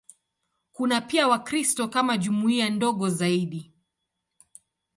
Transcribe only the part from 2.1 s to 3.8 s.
jumuiya ndogo zaidi.